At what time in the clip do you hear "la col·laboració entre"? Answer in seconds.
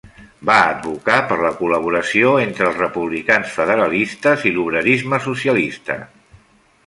1.41-2.65